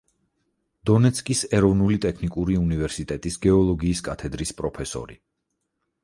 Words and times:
დონეცკის 0.89 1.41
ეროვნული 1.57 1.97
ტექნიკური 2.05 2.57
უნივერსიტეტის 2.61 3.37
გეოლოგიის 3.43 4.01
კათედრის 4.09 4.55
პროფესორი. 4.63 5.19